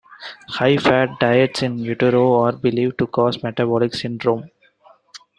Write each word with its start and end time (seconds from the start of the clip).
High 0.49 0.77
fat 0.77 1.19
diets 1.19 1.61
in 1.61 1.77
utero 1.77 2.39
are 2.41 2.53
believed 2.53 2.97
to 2.97 3.05
cause 3.05 3.43
metabolic 3.43 3.93
syndrome. 3.93 4.49